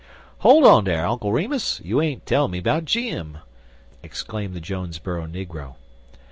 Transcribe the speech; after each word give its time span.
"Hol' 0.39 0.65
on 0.65 0.85
dar, 0.85 1.05
Uncle 1.05 1.31
Remus; 1.31 1.79
you 1.83 2.01
ain't 2.01 2.25
tell 2.25 2.47
me 2.47 2.59
'bout 2.59 2.85
Jim," 2.85 3.37
exclaimed 4.01 4.55
the 4.55 4.59
Jonesboro 4.59 5.27
negro. 5.27 5.75